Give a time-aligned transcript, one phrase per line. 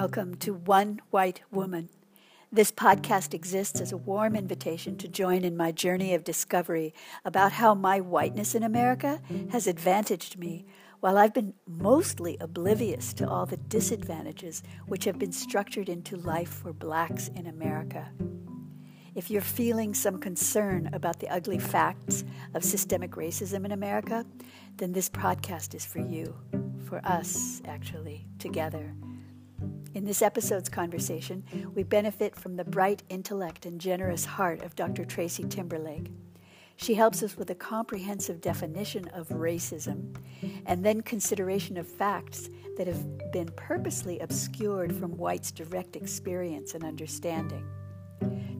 [0.00, 1.90] Welcome to One White Woman.
[2.50, 7.52] This podcast exists as a warm invitation to join in my journey of discovery about
[7.52, 10.64] how my whiteness in America has advantaged me,
[11.00, 16.48] while I've been mostly oblivious to all the disadvantages which have been structured into life
[16.48, 18.08] for blacks in America.
[19.14, 24.24] If you're feeling some concern about the ugly facts of systemic racism in America,
[24.78, 26.34] then this podcast is for you,
[26.86, 28.94] for us, actually, together.
[29.92, 31.42] In this episode's conversation,
[31.74, 35.04] we benefit from the bright intellect and generous heart of Dr.
[35.04, 36.12] Tracy Timberlake.
[36.76, 40.14] She helps us with a comprehensive definition of racism
[40.64, 46.84] and then consideration of facts that have been purposely obscured from whites' direct experience and
[46.84, 47.66] understanding.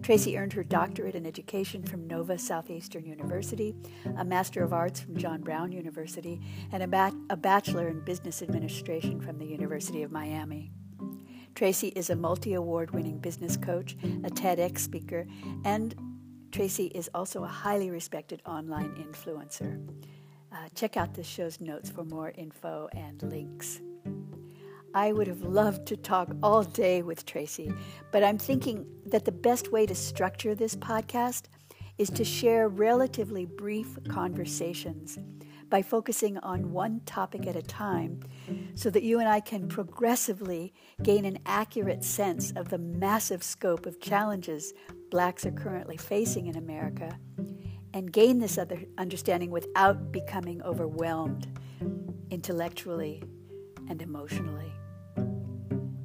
[0.02, 3.74] Tracy earned her doctorate in education from Nova Southeastern University,
[4.18, 6.40] a Master of Arts from John Brown University,
[6.72, 10.72] and a, ba- a Bachelor in Business Administration from the University of Miami.
[11.54, 15.26] Tracy is a multi award winning business coach, a TEDx speaker,
[15.64, 15.94] and
[16.52, 19.80] Tracy is also a highly respected online influencer.
[20.52, 23.80] Uh, check out the show's notes for more info and links.
[24.92, 27.72] I would have loved to talk all day with Tracy,
[28.10, 31.44] but I'm thinking that the best way to structure this podcast
[31.98, 35.18] is to share relatively brief conversations
[35.70, 38.20] by focusing on one topic at a time
[38.74, 43.86] so that you and I can progressively gain an accurate sense of the massive scope
[43.86, 44.74] of challenges
[45.10, 47.18] blacks are currently facing in America
[47.94, 51.48] and gain this other understanding without becoming overwhelmed
[52.30, 53.22] intellectually
[53.88, 54.72] and emotionally.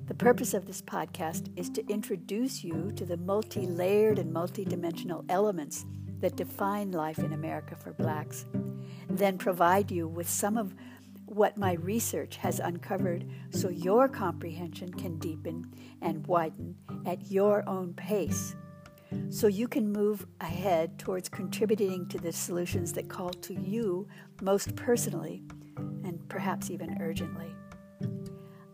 [0.07, 5.25] The purpose of this podcast is to introduce you to the multi layered and multi-dimensional
[5.29, 5.85] elements
[6.19, 8.45] that define life in America for blacks,
[9.09, 10.73] then provide you with some of
[11.25, 15.65] what my research has uncovered so your comprehension can deepen
[16.01, 18.55] and widen at your own pace.
[19.29, 24.07] So you can move ahead towards contributing to the solutions that call to you
[24.41, 25.43] most personally
[25.77, 27.55] and perhaps even urgently.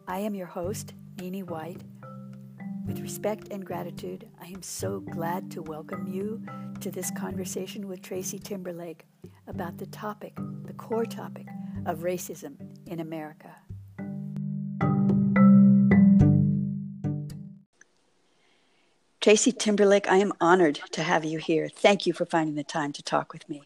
[0.08, 1.82] I am your host, Nini White.
[2.86, 6.42] With respect and gratitude, I am so glad to welcome you
[6.80, 9.06] to this conversation with Tracy Timberlake
[9.48, 10.34] about the topic,
[10.66, 11.48] the core topic
[11.86, 12.56] of racism
[12.88, 13.56] in America.
[19.22, 21.70] Tracy Timberlake, I am honored to have you here.
[21.70, 23.62] Thank you for finding the time to talk with me.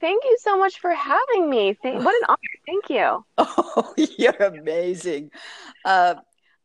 [0.00, 1.76] Thank you so much for having me.
[1.82, 2.38] Thank, what an honor.
[2.66, 3.24] Thank you.
[3.38, 5.30] Oh, you're amazing.
[5.84, 6.16] Uh,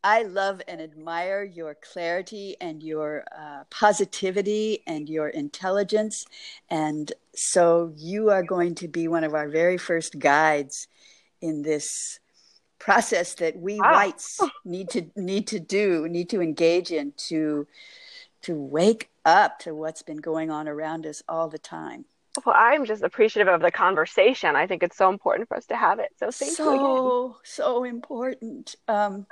[0.04, 6.26] I love and admire your clarity and your uh, positivity and your intelligence.
[6.70, 10.88] And so you are going to be one of our very first guides
[11.42, 12.20] in this
[12.80, 13.94] process that we wow.
[13.94, 17.66] whites need to need to do, need to engage in to
[18.42, 22.04] to wake up to what's been going on around us all the time.
[22.46, 24.56] Well, I'm just appreciative of the conversation.
[24.56, 26.10] I think it's so important for us to have it.
[26.18, 26.80] So thank so, you.
[26.80, 28.76] So so important.
[28.88, 29.28] Um,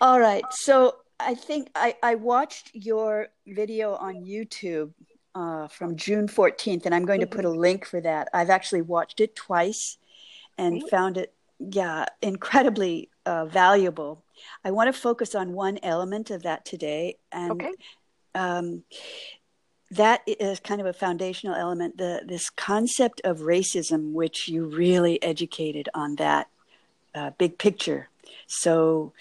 [0.00, 0.44] all right.
[0.50, 4.92] So I think I, I watched your video on YouTube
[5.34, 8.28] uh, from June 14th, and I'm going to put a link for that.
[8.32, 9.98] I've actually watched it twice
[10.58, 14.22] and found it, yeah, incredibly uh, valuable.
[14.64, 17.72] I want to focus on one element of that today, and okay.
[18.34, 18.82] um,
[19.90, 21.98] that is kind of a foundational element.
[21.98, 26.48] The this concept of racism, which you really educated on that
[27.14, 28.08] uh, big picture.
[28.46, 29.12] So,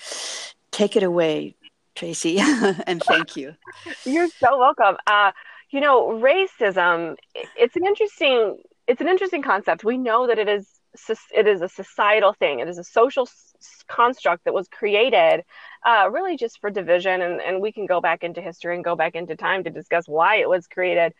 [0.75, 1.55] take it away,
[1.95, 2.37] Tracy,
[2.87, 3.55] and thank you.
[4.03, 4.97] You're so welcome.
[5.07, 5.31] Uh,
[5.71, 7.15] you know, racism.
[7.33, 8.57] It's an interesting.
[8.87, 9.83] It's an interesting concept.
[9.83, 10.67] We know that it is.
[11.33, 12.59] It is a societal thing.
[12.59, 13.27] It is a social
[13.87, 15.43] construct that was created
[15.85, 17.21] uh, really just for division.
[17.21, 20.07] And, and we can go back into history and go back into time to discuss
[20.07, 21.13] why it was created.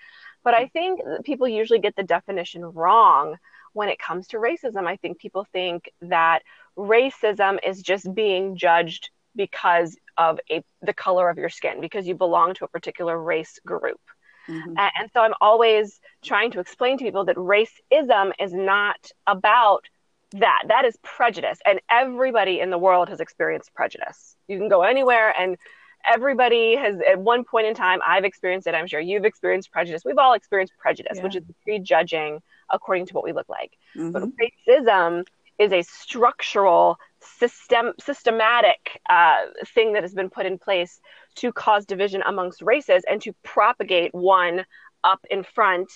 [0.45, 3.35] But I think people usually get the definition wrong
[3.73, 4.87] when it comes to racism.
[4.87, 6.43] I think people think that
[6.77, 12.15] racism is just being judged because of a, the color of your skin, because you
[12.15, 13.99] belong to a particular race group.
[14.47, 14.69] Mm-hmm.
[14.77, 19.85] And, and so I'm always trying to explain to people that racism is not about
[20.33, 20.63] that.
[20.67, 21.59] That is prejudice.
[21.65, 24.35] And everybody in the world has experienced prejudice.
[24.47, 25.57] You can go anywhere and
[26.07, 30.03] everybody has at one point in time i've experienced it i'm sure you've experienced prejudice
[30.05, 31.23] we've all experienced prejudice yeah.
[31.23, 32.39] which is prejudging
[32.69, 34.11] according to what we look like mm-hmm.
[34.11, 35.23] but racism
[35.57, 39.37] is a structural system systematic uh,
[39.67, 40.99] thing that has been put in place
[41.35, 44.65] to cause division amongst races and to propagate one
[45.03, 45.91] up in front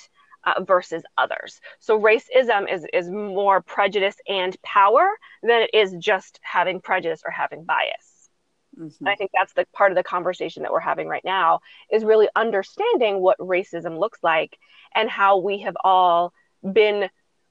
[0.46, 1.60] uh, versus others.
[1.80, 5.10] So racism is is more prejudice and power
[5.44, 8.30] than it is just having prejudice or having bias.
[8.78, 9.08] Mm-hmm.
[9.08, 11.60] I think that's the part of the conversation that we're having right now
[11.92, 14.58] is really understanding what racism looks like
[14.96, 16.34] and how we have all
[16.74, 17.10] been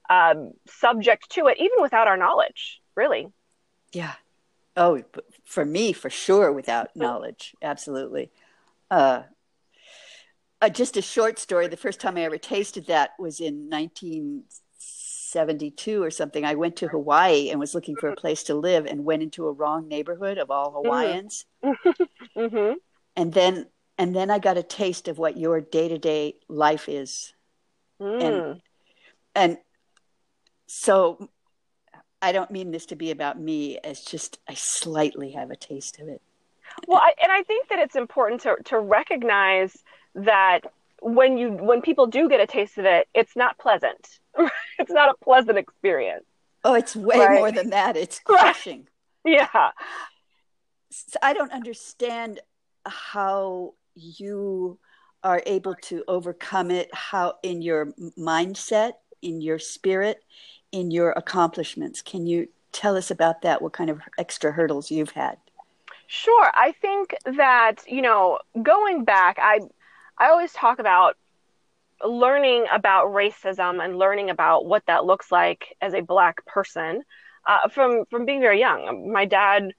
[0.09, 3.29] um, subject to it, even without our knowledge, really.
[3.93, 4.14] Yeah.
[4.76, 5.02] Oh,
[5.44, 7.55] for me, for sure, without knowledge.
[7.62, 8.31] Absolutely.
[8.90, 9.23] Uh,
[10.61, 11.69] uh, just a short story.
[11.69, 16.44] The first time I ever tasted that was in 1972 or something.
[16.44, 19.46] I went to Hawaii and was looking for a place to live and went into
[19.46, 21.44] a wrong neighborhood of all Hawaiians.
[21.64, 22.73] Mm-hmm.
[23.17, 23.67] And then
[23.99, 27.34] and then I got a taste of what your day-to-day life is.
[28.00, 28.23] Mm.
[28.23, 28.61] And
[29.34, 29.58] and
[30.67, 31.29] so
[32.20, 33.79] I don't mean this to be about me.
[33.85, 36.20] It's just I slightly have a taste of it.
[36.87, 39.76] Well, I, and I think that it's important to to recognize
[40.15, 40.61] that
[41.00, 44.19] when you when people do get a taste of it, it's not pleasant.
[44.79, 46.25] it's not a pleasant experience.
[46.65, 47.38] Oh, it's way right?
[47.38, 47.97] more than that.
[47.97, 48.88] It's crushing.
[49.25, 49.70] yeah.
[50.91, 52.41] So I don't understand
[52.87, 54.79] how you
[55.23, 58.93] are able to overcome it how in your mindset,
[59.23, 60.23] in your spirit,
[60.73, 62.03] in your accomplishments.
[62.03, 63.62] Can you tell us about that?
[63.62, 65.38] What kind of extra hurdles you've had?
[66.06, 66.50] Sure.
[66.55, 69.61] I think that, you know, going back, I
[70.17, 71.17] I always talk about
[72.05, 77.03] learning about racism and learning about what that looks like as a black person
[77.47, 79.12] uh, from from being very young.
[79.12, 79.73] My dad,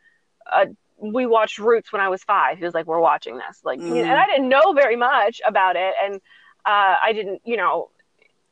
[0.51, 0.65] uh,
[0.97, 2.57] we watched Roots when I was five.
[2.57, 4.01] He was like, "We're watching this," like, mm.
[4.01, 6.15] and I didn't know very much about it, and
[6.65, 7.89] uh, I didn't, you know,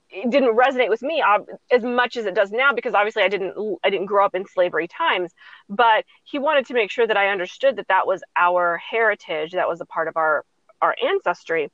[0.09, 1.24] it didn't resonate with me
[1.71, 4.45] as much as it does now because obviously I didn't I didn't grow up in
[4.45, 5.33] slavery times.
[5.69, 9.68] But he wanted to make sure that I understood that that was our heritage, that
[9.68, 10.45] was a part of our
[10.81, 11.69] our ancestry.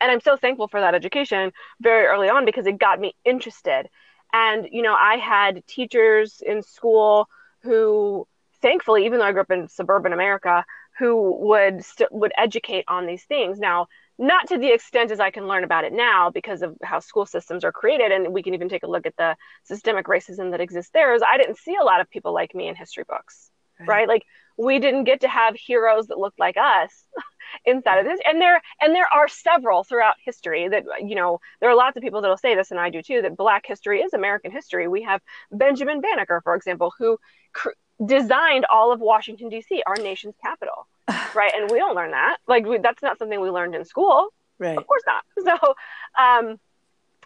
[0.00, 3.88] And I'm so thankful for that education very early on because it got me interested.
[4.32, 7.28] And, you know, I had teachers in school
[7.62, 8.26] who,
[8.60, 10.64] thankfully, even though I grew up in suburban America,
[10.98, 13.58] who would st- would educate on these things.
[13.58, 17.00] Now, not to the extent as I can learn about it now because of how
[17.00, 20.52] school systems are created, and we can even take a look at the systemic racism
[20.52, 21.14] that exists there.
[21.14, 23.88] Is I didn't see a lot of people like me in history books, right?
[23.88, 24.08] right?
[24.08, 24.22] Like
[24.56, 27.04] we didn't get to have heroes that looked like us
[27.64, 31.70] inside of this and there and there are several throughout history that you know there
[31.70, 34.12] are lots of people that'll say this and i do too that black history is
[34.12, 35.20] american history we have
[35.52, 37.18] benjamin banneker for example who
[37.52, 37.70] cr-
[38.04, 40.86] designed all of washington d.c our nation's capital
[41.34, 44.28] right and we don't learn that like we, that's not something we learned in school
[44.58, 45.24] right of course not
[45.60, 45.74] so
[46.22, 46.58] um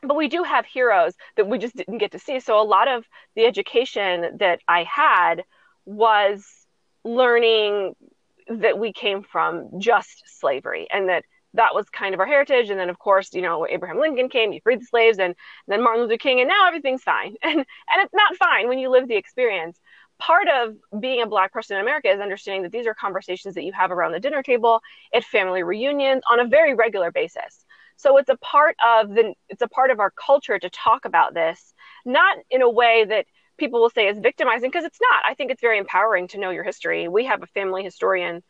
[0.03, 2.89] but we do have heroes that we just didn't get to see so a lot
[2.89, 5.45] of the education that i had
[5.85, 6.47] was
[7.05, 7.95] learning
[8.49, 11.25] that we came from just slavery and that
[11.55, 12.71] that was kind of our heritage.
[12.71, 15.35] And then, of course, you know, Abraham Lincoln came, he freed the slaves, and
[15.67, 17.35] then Martin Luther King, and now everything's fine.
[17.43, 19.79] And and it's not fine when you live the experience.
[20.21, 23.65] Part of being a black person in America is understanding that these are conversations that
[23.65, 24.81] you have around the dinner table,
[25.15, 27.65] at family reunions, on a very regular basis.
[27.97, 31.35] So it's a part of the it's a part of our culture to talk about
[31.35, 31.75] this,
[32.05, 33.27] not in a way that
[33.59, 35.23] people will say is victimizing because it's not.
[35.29, 37.09] I think it's very empowering to know your history.
[37.09, 38.43] We have a family historian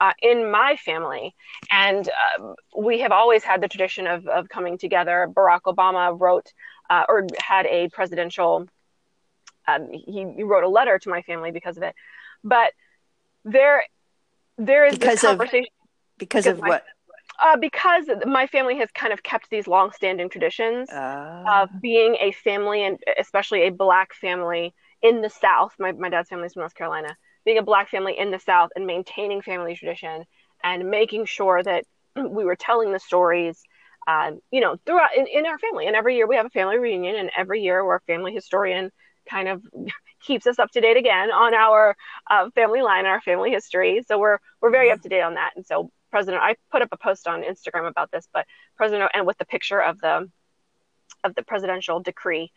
[0.00, 1.34] uh, in my family,
[1.70, 5.28] and uh, we have always had the tradition of, of coming together.
[5.34, 6.52] Barack Obama wrote
[6.90, 8.68] uh, or had a presidential,
[9.68, 11.94] um, he, he, wrote a letter to my family because of it.
[12.42, 12.72] But
[13.44, 13.84] there,
[14.56, 15.66] there is because this conversation.
[15.82, 16.84] Of, because, because of my, what?
[17.40, 21.44] Uh, because my family has kind of kept these long-standing traditions uh.
[21.46, 25.74] of being a family, and especially a black family in the South.
[25.78, 27.16] My my dad's family is from North Carolina.
[27.44, 30.24] Being a black family in the South and maintaining family tradition
[30.62, 31.84] and making sure that
[32.16, 33.62] we were telling the stories,
[34.06, 35.86] um, you know, throughout in, in our family.
[35.86, 38.90] And every year we have a family reunion, and every year our family historian
[39.28, 39.62] kind of
[40.22, 41.96] keeps us up to date again on our
[42.30, 44.02] uh, family line, and our family history.
[44.06, 45.52] So we're we're very up to date on that.
[45.56, 49.26] And so President, I put up a post on Instagram about this, but President, and
[49.26, 50.30] with the picture of the
[51.24, 52.52] of the presidential decree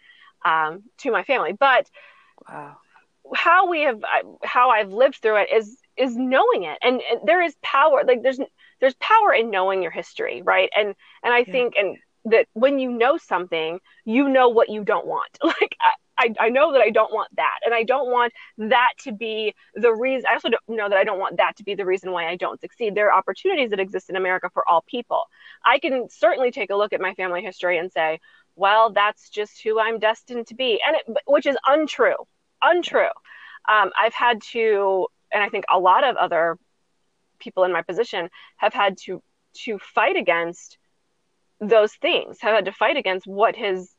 [0.45, 1.53] um, to my family.
[1.53, 1.89] But
[2.49, 2.77] wow.
[3.35, 4.01] how we have,
[4.43, 8.03] how I've lived through it is is knowing it, and, and there is power.
[8.05, 8.39] Like there's
[8.79, 10.69] there's power in knowing your history, right?
[10.75, 11.51] And and I yeah.
[11.51, 15.37] think and that when you know something, you know what you don't want.
[15.43, 15.75] Like
[16.21, 17.59] I, I know that I don't want that.
[17.65, 20.25] And I don't want that to be the reason.
[20.29, 22.35] I also don't know that I don't want that to be the reason why I
[22.35, 22.93] don't succeed.
[22.93, 25.23] There are opportunities that exist in America for all people.
[25.65, 28.19] I can certainly take a look at my family history and say,
[28.55, 30.79] well, that's just who I'm destined to be.
[30.85, 32.17] And it, which is untrue,
[32.61, 33.09] untrue.
[33.67, 36.57] Um, I've had to, and I think a lot of other
[37.39, 39.23] people in my position have had to,
[39.63, 40.77] to fight against
[41.61, 43.89] those things, have had to fight against what has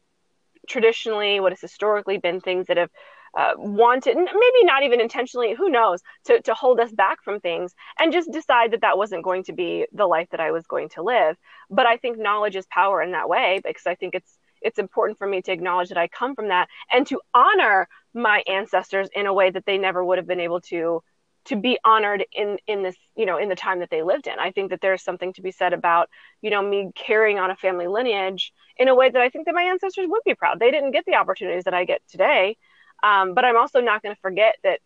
[0.68, 2.90] traditionally, what has historically been things that have
[3.36, 7.72] uh, wanted, maybe not even intentionally, who knows, to, to hold us back from things
[7.98, 10.90] and just decide that that wasn't going to be the life that I was going
[10.90, 11.36] to live.
[11.70, 15.18] But I think knowledge is power in that way because I think it's it's important
[15.18, 19.26] for me to acknowledge that I come from that and to honor my ancestors in
[19.26, 21.02] a way that they never would have been able to
[21.46, 24.38] to be honored in in this you know in the time that they lived in.
[24.38, 26.08] I think that there's something to be said about
[26.40, 29.54] you know me carrying on a family lineage in a way that i think that
[29.54, 30.60] my ancestors would be proud.
[30.60, 32.56] They didn't get the opportunities that i get today.
[33.02, 34.80] Um, but i'm also not going to forget that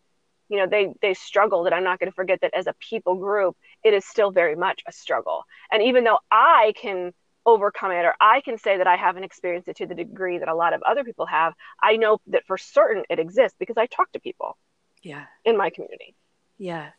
[0.49, 1.67] you know they they struggled.
[1.67, 4.57] And i'm not going to forget that as a people group it is still very
[4.57, 5.45] much a struggle.
[5.71, 7.13] And even though i can
[7.45, 10.49] overcome it or i can say that i haven't experienced it to the degree that
[10.49, 13.87] a lot of other people have i know that for certain it exists because i
[13.87, 14.59] talk to people
[15.05, 15.27] yeah.
[15.45, 16.17] in my community
[16.59, 16.91] yeah.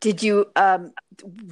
[0.00, 0.92] Did you um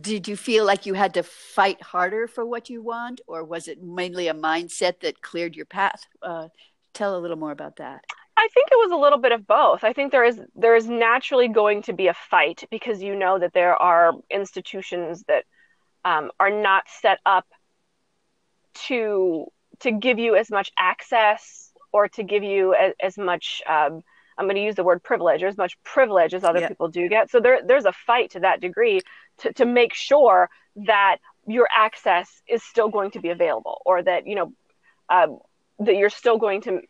[0.00, 3.68] did you feel like you had to fight harder for what you want or was
[3.68, 6.06] it mainly a mindset that cleared your path?
[6.22, 6.48] Uh,
[6.94, 8.04] tell a little more about that.
[8.36, 9.84] I think it was a little bit of both.
[9.84, 13.38] I think there is there is naturally going to be a fight because you know
[13.38, 15.44] that there are institutions that
[16.04, 17.46] um, are not set up
[18.86, 19.46] to
[19.80, 24.02] to give you as much access or to give you as, as much um,
[24.38, 26.68] I'm going to use the word privilege or as much privilege as other yeah.
[26.68, 27.30] people do get.
[27.30, 29.00] So there there's a fight to that degree
[29.38, 30.48] to, to make sure
[30.86, 31.16] that
[31.46, 34.52] your access is still going to be available or that you know
[35.08, 35.26] uh,
[35.80, 36.80] that you're still going to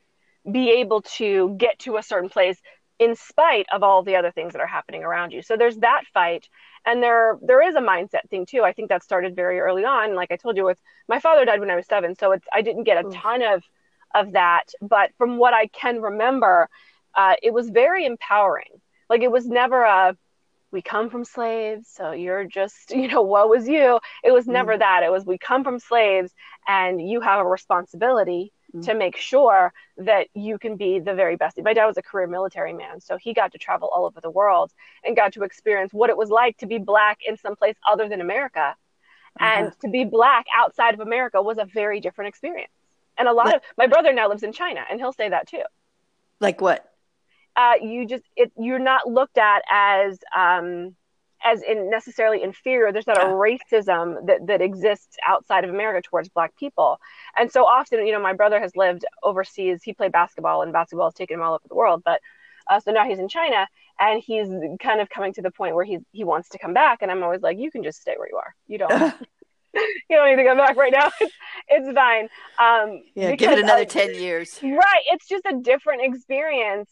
[0.51, 2.59] be able to get to a certain place
[2.99, 5.41] in spite of all the other things that are happening around you.
[5.41, 6.49] So there's that fight
[6.85, 8.63] and there there is a mindset thing too.
[8.63, 10.79] I think that started very early on like I told you with
[11.09, 13.63] my father died when I was 7, so it's I didn't get a ton of
[14.15, 16.69] of that, but from what I can remember,
[17.19, 18.81] uh, it was very empowering.
[19.11, 20.17] Like it was never a
[20.71, 23.99] we come from slaves, so you're just, you know, what was you?
[24.23, 24.79] It was never mm.
[24.79, 25.03] that.
[25.03, 26.33] It was we come from slaves
[26.67, 28.83] and you have a responsibility mm-hmm.
[28.83, 31.59] to make sure that you can be the very best.
[31.61, 34.31] My dad was a career military man, so he got to travel all over the
[34.31, 34.71] world
[35.05, 38.09] and got to experience what it was like to be black in some place other
[38.09, 38.77] than America.
[39.41, 39.45] Uh-huh.
[39.45, 42.73] And to be black outside of America was a very different experience.
[43.17, 45.65] And a lot of my brother now lives in China, and he'll say that too.
[46.41, 46.88] Like what?
[47.59, 50.95] Uh, you just it, you're not looked at as um,
[51.45, 52.93] as in necessarily inferior.
[52.93, 53.31] There's not yeah.
[53.31, 56.99] a racism that, that exists outside of America towards black people.
[57.37, 59.83] And so often, you know, my brother has lived overseas.
[59.83, 62.03] He played basketball and basketball has taken him all over the world.
[62.05, 62.21] But
[62.69, 63.67] uh, so now he's in China
[63.99, 64.49] and he's
[64.81, 67.03] kind of coming to the point where he, he wants to come back.
[67.03, 68.55] And I'm always like, you can just stay where you are.
[68.67, 68.91] You don't,
[69.75, 71.11] you don't need to come back right now.
[71.21, 71.35] It's,
[71.69, 72.29] it's fine.
[72.59, 74.59] Um, yeah, give it another 10 years.
[74.63, 75.03] Right.
[75.11, 76.91] It's just a different experience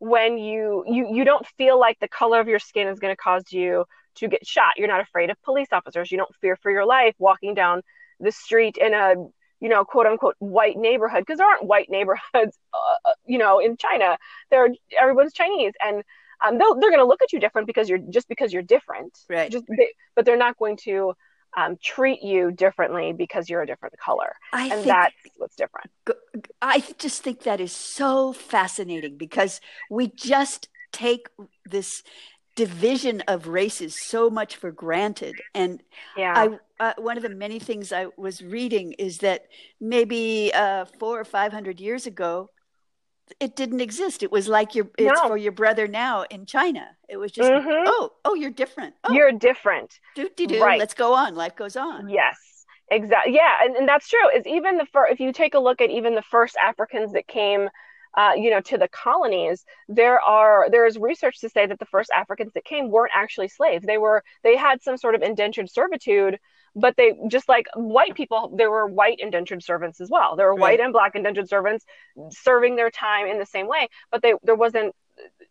[0.00, 3.16] when you you you don't feel like the color of your skin is going to
[3.16, 3.84] cause you
[4.16, 4.72] to get shot.
[4.76, 6.10] You're not afraid of police officers.
[6.10, 7.82] You don't fear for your life walking down
[8.18, 9.14] the street in a
[9.60, 12.22] you know quote unquote white neighborhood because there aren't white neighborhoods
[12.74, 14.16] uh, uh you know in china.
[14.50, 16.02] There everyone's chinese and
[16.42, 19.16] um, they're going to look at you different because you're just because you're different.
[19.28, 19.50] Right.
[19.50, 21.12] Just they, but they're not going to
[21.56, 24.34] um, treat you differently because you're a different color.
[24.52, 25.90] I and think, that's what's different.
[26.62, 31.28] I just think that is so fascinating because we just take
[31.64, 32.02] this
[32.56, 35.82] division of races so much for granted and
[36.16, 39.46] yeah I, uh, one of the many things i was reading is that
[39.80, 42.50] maybe uh, four or five hundred years ago
[43.38, 44.22] it didn't exist.
[44.22, 45.28] It was like your it's no.
[45.28, 46.88] for your brother now in China.
[47.08, 47.84] It was just mm-hmm.
[47.86, 48.94] oh oh you're different.
[49.04, 49.12] Oh.
[49.12, 50.00] You're different.
[50.14, 50.62] Do do do.
[50.62, 50.78] Right.
[50.78, 51.34] Let's go on.
[51.34, 52.08] Life goes on.
[52.08, 52.36] Yes.
[52.92, 53.34] Exactly.
[53.34, 54.28] Yeah, and, and that's true.
[54.36, 57.28] Is even the first if you take a look at even the first Africans that
[57.28, 57.68] came
[58.16, 61.86] uh, you know, to the colonies, there are there is research to say that the
[61.86, 63.86] first Africans that came weren't actually slaves.
[63.86, 66.38] They were they had some sort of indentured servitude
[66.74, 70.36] but they just like white people there were white indentured servants as well.
[70.36, 70.60] There were right.
[70.60, 71.84] white and black indentured servants
[72.30, 74.94] serving their time in the same way but they there wasn't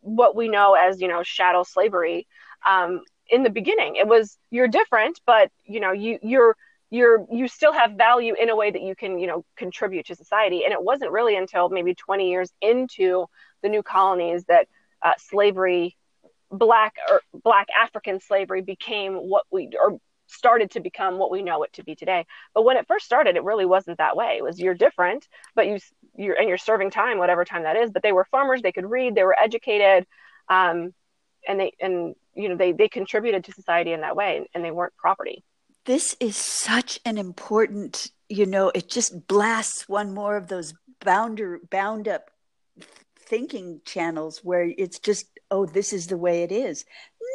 [0.01, 2.27] what we know as you know chattel slavery
[2.67, 3.95] um, in the beginning.
[3.95, 6.55] It was you're different but you know you you're
[6.89, 10.15] you're you still have value in a way that you can you know contribute to
[10.15, 10.63] society.
[10.63, 13.25] And it wasn't really until maybe 20 years into
[13.61, 14.67] the new colonies that
[15.01, 15.95] uh, slavery
[16.51, 19.99] black or black african slavery became what we or
[20.29, 22.25] started to become what we know it to be today.
[22.53, 24.35] But when it first started, it really wasn't that way.
[24.37, 25.79] It was you're different, but you
[26.15, 27.91] you're and you're serving time, whatever time that is.
[27.91, 30.05] But they were farmers; they could read, they were educated,
[30.47, 30.93] um,
[31.47, 34.71] and they and you know they they contributed to society in that way, and they
[34.71, 35.43] weren't property.
[35.85, 41.59] This is such an important, you know, it just blasts one more of those bounder
[41.69, 42.29] bound up
[43.29, 46.83] thinking channels where it's just oh this is the way it is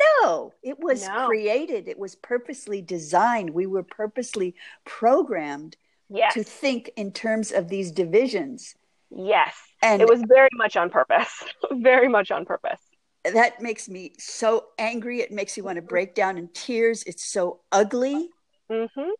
[0.00, 1.26] no, it was no.
[1.26, 1.88] created.
[1.88, 3.50] It was purposely designed.
[3.50, 5.76] We were purposely programmed
[6.08, 6.34] yes.
[6.34, 8.74] to think in terms of these divisions.
[9.10, 9.54] Yes.
[9.82, 11.44] And it was very much on purpose.
[11.72, 12.80] very much on purpose.
[13.24, 15.20] That makes me so angry.
[15.20, 17.02] It makes me want to break down in tears.
[17.04, 18.28] It's so ugly.
[18.70, 19.10] Mm-hmm.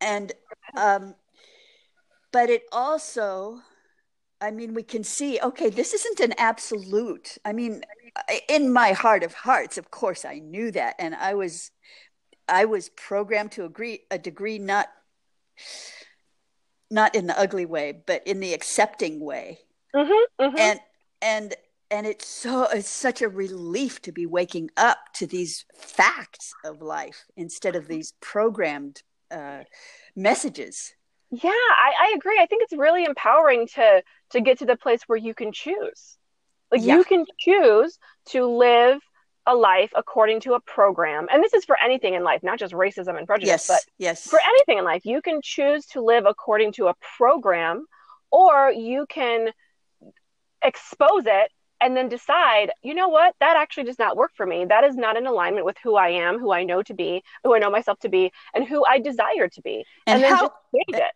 [0.00, 0.32] And,
[0.76, 1.14] um,
[2.32, 3.60] but it also,
[4.40, 7.38] I mean, we can see, okay, this isn't an absolute.
[7.44, 7.82] I mean,
[8.48, 10.94] in my heart of hearts, of course, I knew that.
[10.98, 11.70] And I was,
[12.48, 14.88] I was programmed to agree a degree, not
[16.90, 19.58] not in the ugly way, but in the accepting way.
[19.94, 20.58] Mm-hmm, mm-hmm.
[20.58, 20.80] And
[21.22, 21.54] and
[21.90, 26.82] and it's so it's such a relief to be waking up to these facts of
[26.82, 29.62] life instead of these programmed uh,
[30.14, 30.94] messages.
[31.30, 32.38] Yeah, I, I agree.
[32.40, 36.16] I think it's really empowering to to get to the place where you can choose.
[36.70, 36.96] Like yeah.
[36.96, 37.98] you can choose
[38.30, 39.00] to live
[39.46, 41.28] a life according to a program.
[41.30, 44.28] And this is for anything in life, not just racism and prejudice, yes, but yes.
[44.28, 45.04] for anything in life.
[45.04, 47.86] You can choose to live according to a program,
[48.32, 49.50] or you can
[50.62, 54.64] expose it and then decide, you know what, that actually does not work for me.
[54.64, 57.54] That is not in alignment with who I am, who I know to be, who
[57.54, 59.84] I know myself to be, and who I desire to be.
[60.06, 61.12] And, and then how, just change it.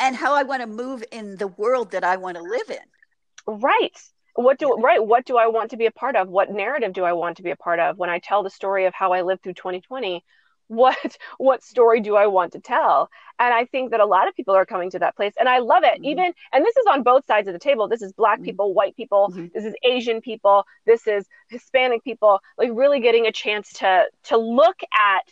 [0.00, 3.60] And how I want to move in the world that I want to live in.
[3.60, 3.96] Right.
[4.34, 5.04] What do right.
[5.04, 6.28] What do i want to be a part of?
[6.28, 7.98] What narrative do i want to be a part of?
[7.98, 10.24] When i tell the story of how i lived through 2020
[10.68, 13.10] what what story do i want to tell?
[13.38, 15.58] And i think that a lot of people are coming to that place and i
[15.58, 15.96] love it.
[15.96, 16.04] Mm-hmm.
[16.06, 17.86] even and this is on both sides of the table.
[17.86, 18.46] This is black mm-hmm.
[18.46, 19.28] people white people.
[19.30, 19.46] Mm-hmm.
[19.54, 20.64] this is asian people.
[20.86, 22.40] This is hispanic people.
[22.58, 25.24] Like really getting a chance to to look at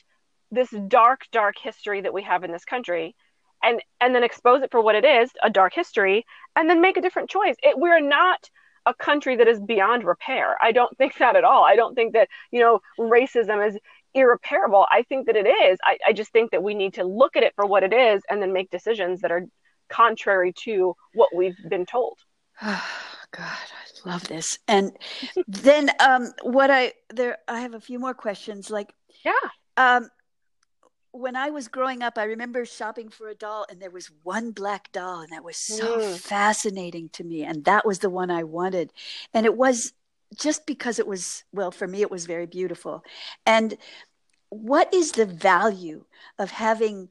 [0.50, 3.16] this dark dark history that we have in this country
[3.62, 6.24] and and then expose it for what it is a dark history
[6.56, 8.48] and then make a different choice it, we're not
[8.86, 10.56] a country that is beyond repair.
[10.60, 11.64] I don't think that at all.
[11.64, 13.78] I don't think that, you know, racism is
[14.14, 14.86] irreparable.
[14.90, 15.78] I think that it is.
[15.84, 18.22] I, I just think that we need to look at it for what it is
[18.28, 19.46] and then make decisions that are
[19.88, 22.18] contrary to what we've been told.
[22.62, 22.84] Oh,
[23.30, 24.58] God, I love this.
[24.68, 24.92] And
[25.48, 28.92] then um what I there I have a few more questions like
[29.24, 29.32] yeah.
[29.78, 30.10] Um
[31.12, 34.50] when I was growing up, I remember shopping for a doll, and there was one
[34.50, 36.18] black doll, and that was so mm.
[36.18, 37.42] fascinating to me.
[37.42, 38.92] And that was the one I wanted.
[39.34, 39.92] And it was
[40.38, 43.04] just because it was, well, for me, it was very beautiful.
[43.44, 43.76] And
[44.48, 46.06] what is the value
[46.38, 47.10] of having,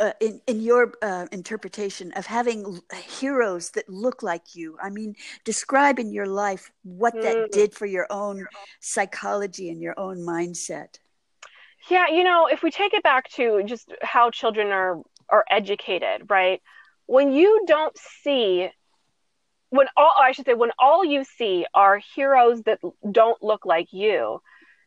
[0.00, 2.80] uh, in, in your uh, interpretation, of having
[3.20, 4.78] heroes that look like you?
[4.82, 5.14] I mean,
[5.44, 7.22] describe in your life what mm.
[7.22, 8.46] that did for your own
[8.80, 10.98] psychology and your own mindset.
[11.90, 16.22] Yeah, you know, if we take it back to just how children are are educated,
[16.28, 16.60] right?
[17.06, 18.70] When you don't see
[19.70, 23.92] when all I should say when all you see are heroes that don't look like
[23.92, 24.40] you,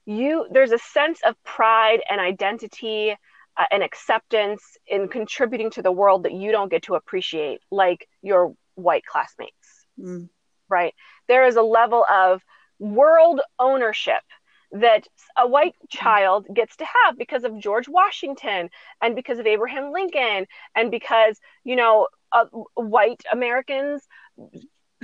[0.05, 3.15] you there's a sense of pride and identity
[3.57, 8.07] uh, and acceptance in contributing to the world that you don't get to appreciate like
[8.21, 9.85] your white classmates.
[9.99, 10.29] Mm.
[10.69, 10.93] Right?
[11.27, 12.41] There is a level of
[12.79, 14.23] world ownership
[14.71, 15.05] that
[15.37, 18.69] a white child gets to have because of George Washington
[19.01, 24.01] and because of Abraham Lincoln and because, you know, uh, white Americans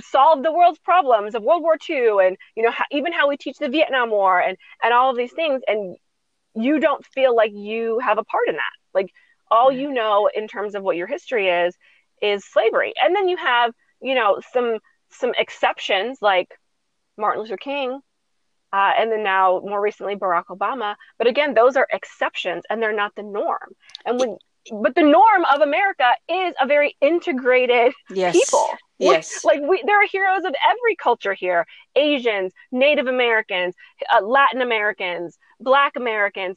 [0.00, 3.58] solved the world's problems of World War II and, you know, even how we teach
[3.58, 5.60] the Vietnam War and, and all of these things.
[5.66, 5.96] And
[6.54, 8.62] you don't feel like you have a part in that.
[8.94, 9.12] Like
[9.50, 11.76] all you know in terms of what your history is,
[12.22, 12.94] is slavery.
[13.02, 14.78] And then you have, you know, some,
[15.10, 16.48] some exceptions like
[17.18, 18.00] Martin Luther King
[18.72, 20.96] uh, and then now more recently Barack Obama.
[21.18, 23.72] But again, those are exceptions and they're not the norm.
[24.04, 24.36] And when
[24.70, 28.34] but the norm of America is a very integrated yes.
[28.34, 28.68] people.
[28.98, 29.40] Yes.
[29.44, 33.74] We, like we, there are heroes of every culture here: Asians, Native Americans,
[34.12, 36.56] uh, Latin Americans, Black Americans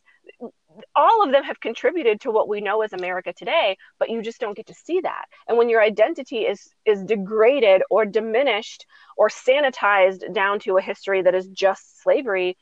[0.95, 4.39] all of them have contributed to what we know as America today, but you just
[4.39, 5.25] don't get to see that.
[5.47, 8.85] And when your identity is is degraded or diminished
[9.17, 12.57] or sanitized down to a history that is just slavery,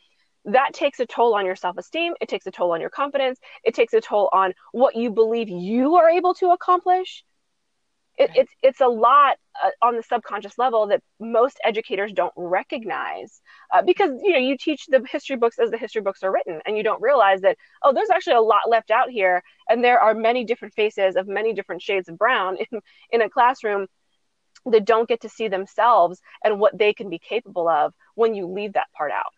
[0.45, 3.74] that takes a toll on your self-esteem, it takes a toll on your confidence, it
[3.74, 7.24] takes a toll on what you believe you are able to accomplish
[8.19, 13.41] it, it's it's a lot uh, on the subconscious level that most educators don't recognize
[13.73, 16.60] uh, because you know you teach the history books as the history books are written
[16.65, 19.99] and you don't realize that oh there's actually a lot left out here and there
[19.99, 23.88] are many different faces of many different shades of brown in, in a classroom
[24.65, 28.45] that don't get to see themselves and what they can be capable of when you
[28.45, 29.32] leave that part out.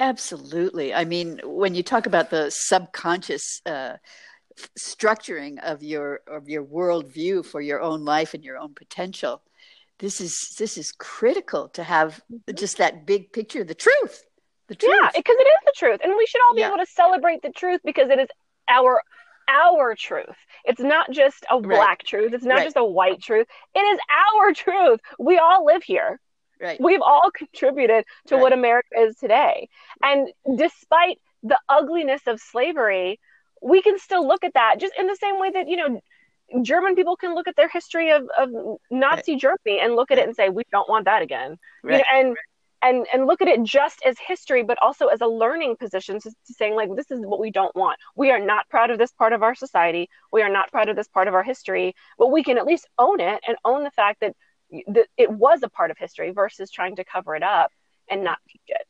[0.00, 0.92] Absolutely.
[0.92, 3.94] I mean when you talk about the subconscious uh,
[4.78, 9.42] structuring of your of your worldview for your own life and your own potential
[9.98, 12.54] this is this is critical to have mm-hmm.
[12.56, 14.24] just that big picture the truth
[14.68, 16.68] the truth yeah because it is the truth and we should all be yeah.
[16.68, 18.28] able to celebrate the truth because it is
[18.68, 19.00] our
[19.48, 20.36] our truth.
[20.64, 22.04] It's not just a black right.
[22.06, 22.32] truth.
[22.32, 22.64] It's not right.
[22.64, 23.46] just a white truth.
[23.74, 25.00] It is our truth.
[25.18, 26.20] We all live here.
[26.60, 26.80] Right.
[26.80, 28.40] We've all contributed to right.
[28.40, 29.68] what America is today.
[30.02, 33.20] And despite the ugliness of slavery,
[33.64, 36.00] we can still look at that just in the same way that, you know,
[36.62, 38.50] German people can look at their history of, of
[38.90, 39.40] Nazi right.
[39.40, 41.56] Germany and look at it and say, we don't want that again.
[41.82, 41.94] Right.
[41.94, 42.36] You know, and
[42.82, 46.30] and and look at it just as history, but also as a learning position, to,
[46.30, 47.98] to saying like, this is what we don't want.
[48.14, 50.10] We are not proud of this part of our society.
[50.30, 52.86] We are not proud of this part of our history, but we can at least
[52.98, 54.36] own it and own the fact that,
[54.88, 57.70] that it was a part of history versus trying to cover it up
[58.10, 58.83] and not teach it.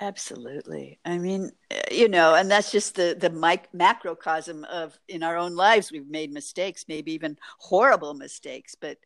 [0.00, 0.98] Absolutely.
[1.04, 1.50] I mean,
[1.90, 5.92] you know, and that's just the the mic- macrocosm of in our own lives.
[5.92, 8.96] We've made mistakes, maybe even horrible mistakes, but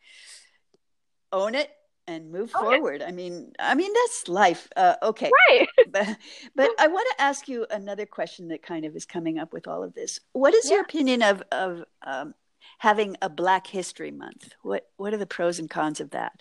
[1.33, 1.71] own it
[2.07, 3.03] and move own forward.
[3.03, 4.69] I mean, I mean that's life.
[4.77, 5.69] Uh, okay, right.
[5.91, 6.17] but
[6.55, 9.67] but I want to ask you another question that kind of is coming up with
[9.67, 10.21] all of this.
[10.33, 10.75] What is yeah.
[10.75, 12.35] your opinion of of um,
[12.79, 14.55] having a Black History Month?
[14.63, 16.41] What what are the pros and cons of that?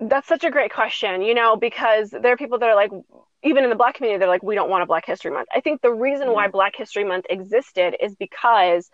[0.00, 2.90] That's such a great question, you know, because there are people that are like,
[3.44, 5.60] even in the black community they're like we don't want a black history month i
[5.60, 6.52] think the reason why mm.
[6.52, 8.90] black history month existed is because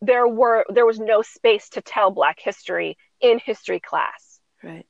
[0.00, 4.86] there were there was no space to tell black history in history class right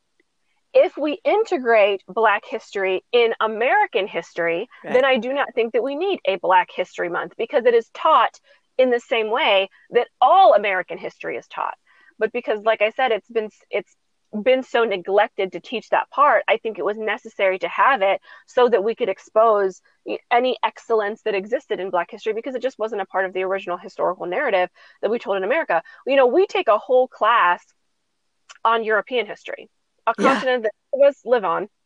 [0.73, 4.93] if we integrate black history in american history right.
[4.93, 7.89] then i do not think that we need a black history month because it is
[7.95, 8.39] taught
[8.79, 11.75] in the same way that all american history is taught
[12.19, 13.97] but because like i said it's been it's
[14.43, 18.21] been so neglected to teach that part, I think it was necessary to have it
[18.47, 19.83] so that we could expose
[20.31, 23.43] any excellence that existed in Black history because it just wasn't a part of the
[23.43, 24.69] original historical narrative
[25.03, 25.83] that we told in America.
[26.07, 27.65] You know, we take a whole class
[28.65, 29.69] on European history,
[30.07, 30.35] a yeah.
[30.35, 31.69] continent that of us live on.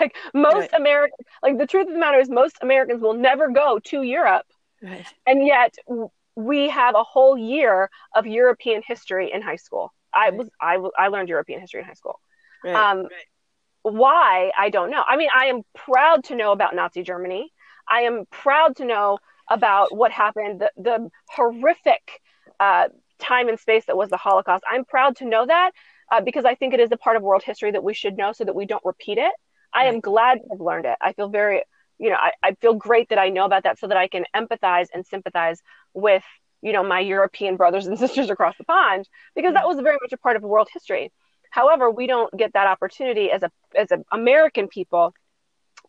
[0.00, 0.80] Like most right.
[0.80, 4.46] Americans, like the truth of the matter is, most Americans will never go to Europe.
[4.82, 5.06] Right.
[5.26, 5.76] And yet,
[6.34, 9.92] we have a whole year of European history in high school.
[10.16, 12.18] I was I I learned European history in high school.
[12.64, 12.74] Right.
[12.74, 13.10] Um, right.
[13.82, 15.04] Why I don't know.
[15.06, 17.52] I mean, I am proud to know about Nazi Germany.
[17.88, 22.20] I am proud to know about what happened, the, the horrific
[22.58, 22.88] uh,
[23.20, 24.64] time and space that was the Holocaust.
[24.70, 25.70] I'm proud to know that
[26.10, 28.32] uh, because I think it is a part of world history that we should know
[28.32, 29.32] so that we don't repeat it.
[29.72, 30.96] I am glad to have learned it.
[31.02, 31.62] I feel very,
[31.98, 34.24] you know, I, I feel great that I know about that so that I can
[34.34, 35.60] empathize and sympathize
[35.92, 36.24] with
[36.66, 40.12] you know my European brothers and sisters across the pond because that was very much
[40.12, 41.12] a part of world history.
[41.50, 45.14] However, we don't get that opportunity as a as an American people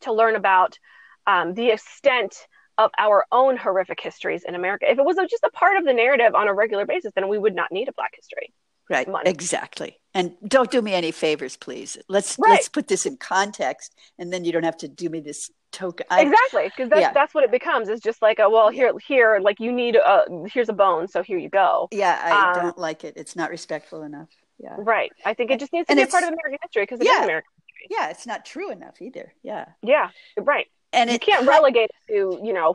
[0.01, 0.77] to learn about
[1.25, 4.89] um, the extent of our own horrific histories in America.
[4.89, 7.39] If it was just a part of the narrative on a regular basis, then we
[7.39, 8.53] would not need a Black History.
[8.89, 9.07] Right.
[9.07, 9.27] Month.
[9.27, 9.99] Exactly.
[10.13, 11.97] And don't do me any favors, please.
[12.07, 12.51] Let's right.
[12.51, 16.05] let's put this in context, and then you don't have to do me this token.
[16.09, 17.13] I, exactly, because that's yeah.
[17.13, 17.89] that's what it becomes.
[17.89, 21.21] It's just like a well, here here like you need a here's a bone, so
[21.21, 21.87] here you go.
[21.91, 23.13] Yeah, I um, don't like it.
[23.17, 24.29] It's not respectful enough.
[24.59, 24.75] Yeah.
[24.77, 25.11] Right.
[25.25, 27.05] I think it just needs to and be a part of American history because it
[27.05, 27.97] yeah, is American history.
[27.97, 29.33] Yeah, it's not true enough either.
[29.43, 29.65] Yeah.
[29.83, 30.09] Yeah.
[30.37, 30.67] Right.
[30.93, 32.73] And you can't relegate it to you know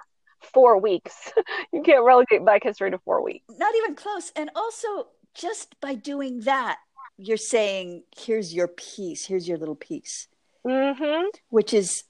[0.53, 1.33] four weeks.
[1.73, 3.45] you can't relegate Black history to four weeks.
[3.59, 4.33] Not even close.
[4.37, 6.79] And also, just by doing that,
[7.17, 9.27] you're saying, "Here's your piece.
[9.27, 10.29] Here's your little piece,"
[10.67, 11.27] mm-hmm.
[11.51, 12.05] which is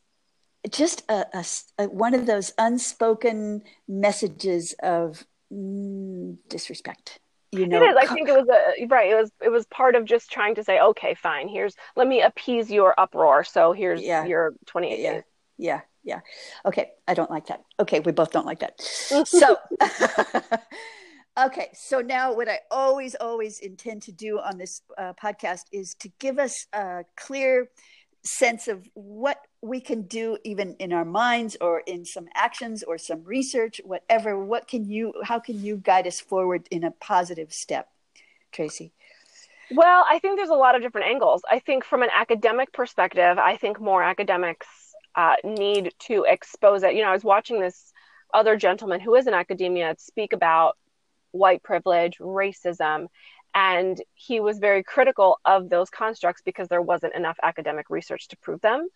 [0.71, 1.45] just a, a,
[1.79, 7.19] a, one of those unspoken messages of mm, disrespect.
[7.51, 7.97] You know it is.
[8.01, 10.65] I think it was a right it was it was part of just trying to
[10.65, 11.49] say okay fine.
[11.49, 13.45] Here's let me appease your uproar.
[13.45, 14.25] So here's yeah.
[14.25, 15.13] your 28 yeah.
[15.13, 15.23] days.
[15.59, 15.81] Yeah.
[16.03, 16.21] Yeah.
[16.65, 16.93] Okay.
[17.07, 17.63] I don't like that.
[17.79, 18.01] Okay.
[18.01, 18.81] We both don't like that.
[19.27, 19.57] So
[21.38, 25.95] okay so now what i always always intend to do on this uh, podcast is
[25.95, 27.68] to give us a clear
[28.25, 32.99] sense of what we can do even in our minds or in some actions or
[32.99, 34.38] some research whatever.
[34.38, 37.88] What can you how can you guide us forward in a positive step
[38.53, 38.92] tracy?
[39.75, 41.42] Well i think there's a lot of different angles.
[41.51, 44.68] I think from an academic perspective i think more academics
[45.14, 46.95] uh, need to expose it.
[46.95, 47.92] You know i was watching this
[48.33, 50.77] other gentleman who is in academia speak about
[51.33, 53.09] white privilege racism
[53.55, 58.37] and he was very critical of those constructs because there wasn't enough academic research to
[58.38, 58.88] prove them.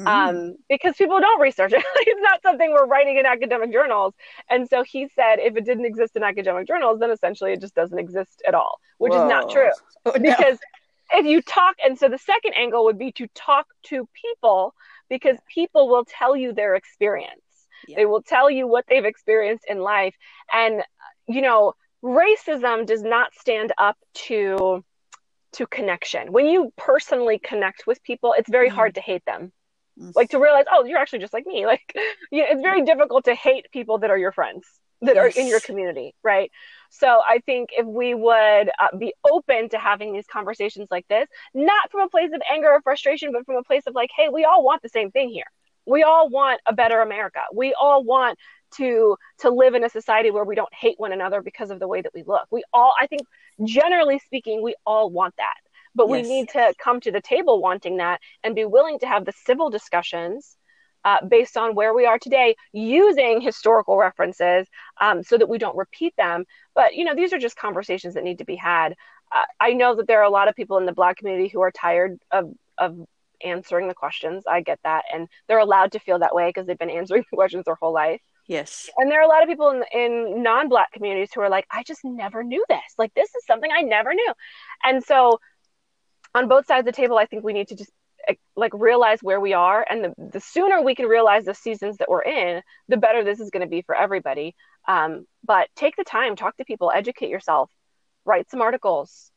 [0.00, 0.06] Mm.
[0.06, 1.82] Um, because people don't research it.
[1.96, 4.12] it's not something we're writing in academic journals.
[4.50, 7.74] And so he said if it didn't exist in academic journals, then essentially it just
[7.74, 9.24] doesn't exist at all, which Whoa.
[9.24, 9.70] is not true.
[10.08, 10.30] Oh, no.
[10.36, 10.58] Because
[11.14, 14.72] if you talk, and so the second angle would be to talk to people
[15.08, 17.40] because people will tell you their experience.
[17.88, 17.96] Yeah.
[17.96, 20.14] They will tell you what they've experienced in life.
[20.52, 20.84] And,
[21.28, 24.84] you know, racism does not stand up to
[25.52, 26.32] to connection.
[26.32, 28.76] When you personally connect with people, it's very mm-hmm.
[28.76, 29.52] hard to hate them.
[29.98, 30.10] Mm-hmm.
[30.14, 31.64] Like to realize, oh, you're actually just like me.
[31.66, 31.96] Like,
[32.30, 34.66] yeah, it's very difficult to hate people that are your friends.
[35.02, 35.36] that yes.
[35.36, 36.50] are in your community, right?
[36.90, 41.28] So I think if we would uh, be open to having these conversations like this,
[41.54, 44.28] not from a place of anger or frustration, but from a place of like, hey,
[44.30, 45.44] we all want the same thing here.
[45.86, 47.40] We all want a better America.
[47.54, 48.38] We all want
[48.76, 51.88] to to live in a society where we don't hate one another because of the
[51.88, 52.46] way that we look.
[52.50, 53.22] We all, I think,
[53.64, 55.54] generally speaking, we all want that.
[55.94, 56.12] But yes.
[56.12, 59.32] we need to come to the table wanting that and be willing to have the
[59.32, 60.56] civil discussions
[61.06, 64.66] uh, based on where we are today using historical references
[65.00, 66.44] um, so that we don't repeat them.
[66.74, 68.94] But, you know, these are just conversations that need to be had.
[69.32, 71.60] Uh, I know that there are a lot of people in the Black community who
[71.60, 72.98] are tired of, of
[73.42, 74.44] answering the questions.
[74.48, 75.04] I get that.
[75.12, 77.94] And they're allowed to feel that way because they've been answering the questions their whole
[77.94, 78.20] life.
[78.46, 78.88] Yes.
[78.96, 81.66] And there are a lot of people in, in non Black communities who are like,
[81.70, 82.94] I just never knew this.
[82.96, 84.32] Like, this is something I never knew.
[84.84, 85.40] And so,
[86.34, 87.90] on both sides of the table, I think we need to just
[88.56, 92.08] like realize where we are and the, the sooner we can realize the seasons that
[92.08, 94.54] we're in the better this is going to be for everybody
[94.88, 97.70] um, but take the time talk to people educate yourself
[98.24, 99.30] write some articles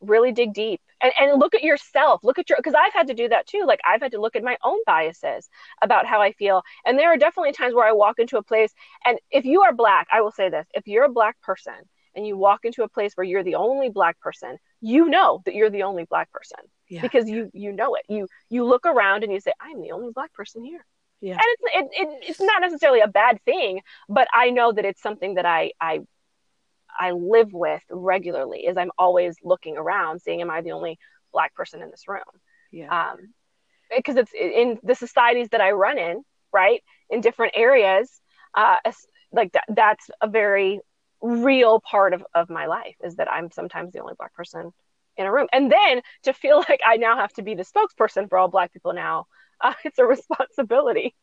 [0.00, 2.20] really dig deep and, and look at yourself.
[2.22, 3.64] Look at your because i've had to do that too.
[3.66, 5.48] Like i've had to look at my own biases
[5.82, 6.62] about how i feel.
[6.84, 8.72] And there are definitely times where i walk into a place
[9.04, 11.74] and if you are black i will say this if you're a black person
[12.14, 15.54] and you walk into a place where you're the only black person you know that
[15.54, 17.00] you're the only black person yeah.
[17.00, 18.02] because you you know it.
[18.08, 20.84] You you look around and you say i'm the only black person here.
[21.20, 21.34] Yeah.
[21.34, 25.00] and it's it, it, it's not necessarily a bad thing but i know that it's
[25.00, 26.00] something that i i
[26.98, 30.98] i live with regularly is i'm always looking around seeing am i the only
[31.32, 32.20] black person in this room
[32.70, 33.16] yeah um
[33.94, 38.20] because it's in the societies that i run in right in different areas
[38.54, 38.76] uh
[39.32, 40.80] like that that's a very
[41.22, 44.72] real part of, of my life is that I'm sometimes the only black person
[45.16, 45.46] in a room.
[45.52, 48.72] And then to feel like I now have to be the spokesperson for all black
[48.72, 49.26] people now,
[49.60, 51.14] uh, it's a responsibility.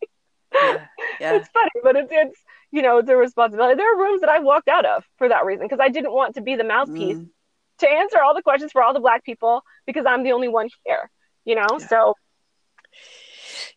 [0.53, 0.85] Yeah,
[1.19, 1.33] yeah.
[1.33, 2.39] it's funny, but it's, it's,
[2.71, 3.75] you know, the responsibility.
[3.75, 6.35] There are rooms that I walked out of for that reason because I didn't want
[6.35, 7.29] to be the mouthpiece mm.
[7.79, 10.69] to answer all the questions for all the black people because I'm the only one
[10.85, 11.09] here,
[11.45, 11.67] you know?
[11.79, 11.87] Yeah.
[11.87, 12.13] So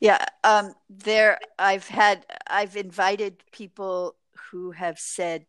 [0.01, 4.17] yeah, um, there I've had I've invited people
[4.51, 5.47] who have said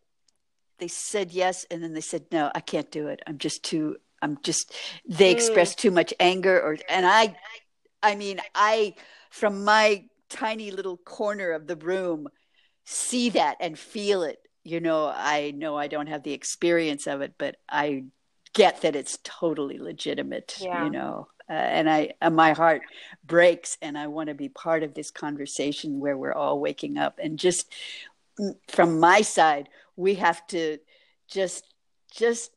[0.84, 3.96] they said yes and then they said no i can't do it i'm just too
[4.22, 4.74] i'm just
[5.08, 5.36] they mm.
[5.36, 7.36] express too much anger or and i
[8.02, 8.94] i mean i
[9.30, 12.28] from my tiny little corner of the room
[12.86, 14.40] see that and feel it.
[14.66, 18.06] You know i know i don't have the experience of it but i
[18.54, 20.86] get that it's totally legitimate yeah.
[20.86, 22.82] you know uh, and i uh, my heart
[23.26, 27.20] breaks and i want to be part of this conversation where we're all waking up
[27.22, 27.70] and just
[28.40, 29.68] mm, from my side
[29.98, 30.78] we have to
[31.28, 31.66] just
[32.10, 32.52] just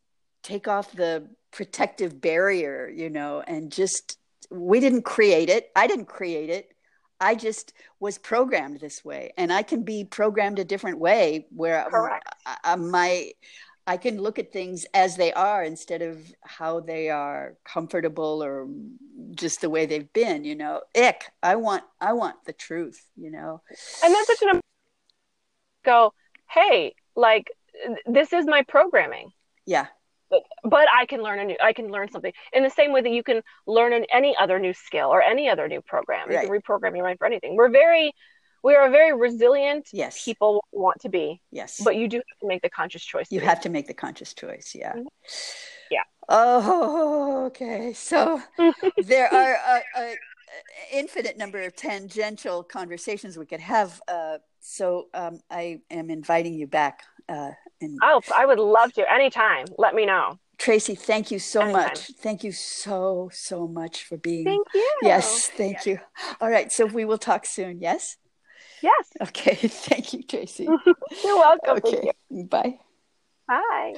[0.44, 4.16] take off the protective barrier you know and just
[4.50, 5.70] we didn't create it.
[5.74, 6.72] I didn't create it
[7.20, 11.86] i just was programmed this way and i can be programmed a different way where
[12.46, 13.30] I, I, my
[13.86, 18.68] i can look at things as they are instead of how they are comfortable or
[19.32, 20.82] just the way they've been you know?
[20.96, 23.62] Ick i want i want the truth you know?
[24.04, 24.60] And that's such an
[25.84, 26.12] go
[26.50, 27.50] hey like
[28.06, 29.30] this is my programming.
[29.66, 29.86] Yeah
[30.30, 32.32] but, but i can learn a new i can learn something.
[32.52, 35.48] In the same way that you can learn in any other new skill or any
[35.48, 36.30] other new program.
[36.30, 37.56] You can reprogram your mind for anything.
[37.56, 38.12] We're very
[38.62, 40.24] we are a very resilient yes.
[40.24, 41.40] people want to be.
[41.52, 41.80] Yes.
[41.84, 44.34] But you do have to make the conscious choice you have to make the conscious
[44.34, 44.92] choice yeah.
[44.92, 45.06] Mm-hmm.
[45.90, 46.02] yeah.
[46.28, 47.92] Oh okay.
[47.92, 48.42] So
[49.04, 50.14] there are a, a,
[50.92, 56.66] infinite number of tangential conversations we could have uh, so um, I am inviting you
[56.66, 57.04] back.
[57.28, 59.66] Uh, and oh, I would love to anytime.
[59.78, 60.38] Let me know.
[60.58, 61.82] Tracy, thank you so anytime.
[61.82, 61.98] much.
[62.18, 64.44] Thank you so, so much for being.
[64.44, 64.90] Thank you.
[65.02, 66.00] Yes, thank you.
[66.40, 67.80] All right, so we will talk soon.
[67.80, 68.16] Yes.
[68.82, 69.12] Yes.
[69.20, 69.54] Okay.
[69.68, 70.64] Thank you, Tracy.
[71.24, 71.78] You're welcome.
[71.78, 72.12] Okay.
[72.30, 72.44] You.
[72.44, 72.78] Bye.
[73.48, 73.94] Bye.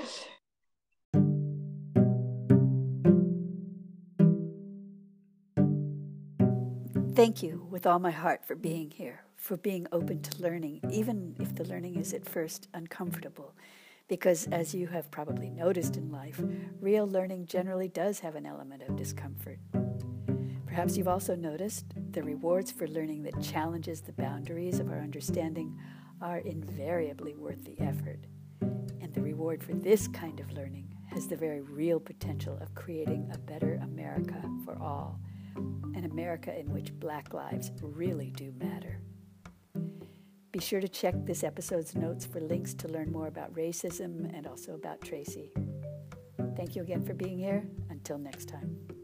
[7.15, 11.35] Thank you with all my heart for being here for being open to learning, even
[11.39, 13.55] if the learning is at first uncomfortable.
[14.09, 16.43] Because, as you have probably noticed in life,
[16.81, 19.59] real learning generally does have an element of discomfort.
[20.67, 25.79] Perhaps you've also noticed the rewards for learning that challenges the boundaries of our understanding
[26.21, 28.21] are invariably worth the effort.
[28.61, 33.31] And the reward for this kind of learning has the very real potential of creating
[33.33, 35.21] a better America for all,
[35.57, 39.01] an America in which Black lives really do matter.
[40.59, 44.45] Be sure to check this episode's notes for links to learn more about racism and
[44.45, 45.53] also about Tracy.
[46.57, 47.63] Thank you again for being here.
[47.91, 48.98] Until next time.